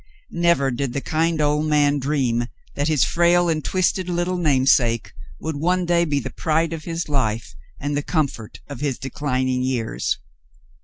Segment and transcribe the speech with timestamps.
[0.33, 5.55] Never did the kind old man dream that his frail and twisted little namesake would
[5.57, 10.17] one day be the pride of his life and the comfort of his declining years.